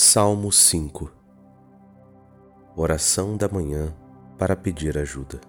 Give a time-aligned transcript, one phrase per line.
[0.00, 1.10] Salmo 5
[2.76, 3.92] Oração da manhã
[4.38, 5.40] para pedir ajuda.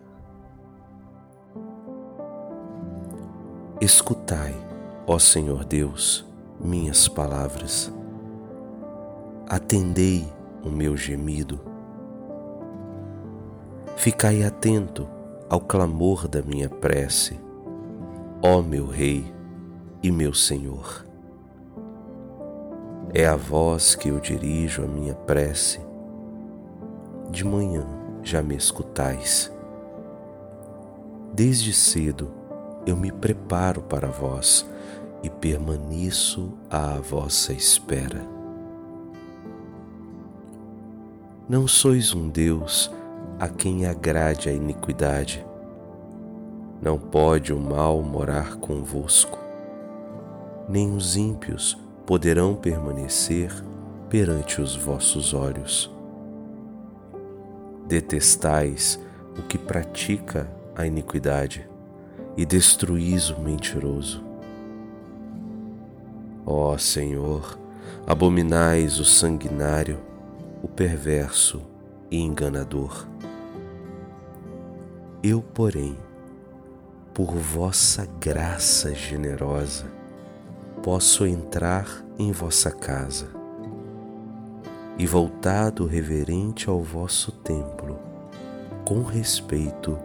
[3.79, 4.55] Escutai,
[5.05, 6.25] ó Senhor Deus,
[6.59, 7.93] minhas palavras.
[9.47, 10.27] Atendei
[10.65, 11.59] o meu gemido.
[13.97, 15.07] Ficai atento
[15.47, 17.39] ao clamor da minha prece,
[18.41, 19.31] ó meu Rei
[20.01, 21.07] e meu Senhor.
[23.11, 25.79] É a voz que eu dirijo a minha prece.
[27.31, 27.83] De manhã
[28.21, 29.51] já me escutais.
[31.33, 32.29] Desde cedo
[32.85, 34.63] eu me preparo para vós
[35.23, 38.21] e permaneço à vossa espera.
[41.49, 42.91] Não sois um Deus
[43.39, 45.43] a quem agrade a iniquidade.
[46.79, 49.39] Não pode o mal morar convosco,
[50.69, 51.75] nem os ímpios
[52.09, 53.53] poderão permanecer
[54.09, 55.91] perante os vossos olhos.
[57.85, 58.99] Detestais
[59.37, 61.69] o que pratica a iniquidade
[62.35, 64.23] e destruís o mentiroso.
[66.47, 67.59] Ó Senhor,
[68.07, 69.99] abominais o sanguinário,
[70.63, 71.61] o perverso
[72.09, 73.07] e enganador.
[75.21, 75.95] Eu, porém,
[77.13, 79.98] por vossa graça generosa,
[80.83, 83.27] posso entrar em vossa casa
[84.97, 87.99] e, voltado reverente ao vosso templo,
[88.85, 89.97] com respeito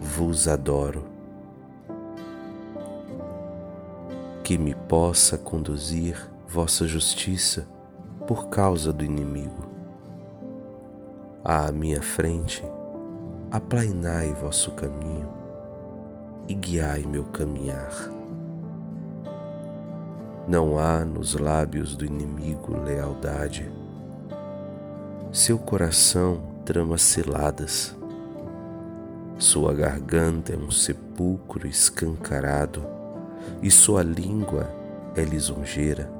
[0.00, 1.04] vos adoro.
[4.42, 7.68] Que me possa conduzir vossa justiça
[8.26, 9.68] por causa do inimigo.
[11.44, 12.64] À minha frente,
[13.50, 15.28] aplainai vosso caminho
[16.48, 18.17] e guiai meu caminhar
[20.48, 23.70] não há nos lábios do inimigo lealdade.
[25.30, 27.94] Seu coração trama ciladas.
[29.36, 32.82] Sua garganta é um sepulcro escancarado
[33.62, 34.70] e sua língua
[35.14, 36.10] é lisonjeira.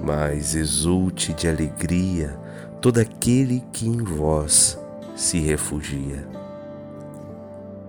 [0.00, 2.38] Mas exulte de alegria
[2.80, 4.78] todo aquele que em vós
[5.16, 6.26] se refugia.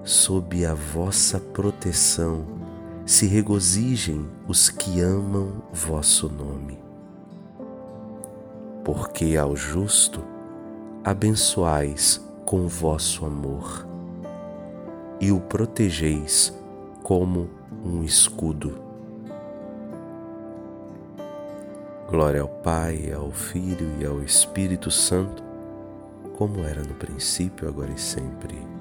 [0.03, 2.60] Sob a vossa proteção,
[3.06, 6.79] se regozijem os que amam vosso nome.
[8.84, 10.23] Porque ao justo
[11.03, 13.88] abençoais com vosso amor
[15.19, 16.53] e o protegeis
[17.03, 17.50] como
[17.84, 18.79] um escudo.
[22.09, 25.41] Glória ao Pai, ao Filho e ao Espírito Santo,
[26.35, 28.81] como era no princípio, agora e sempre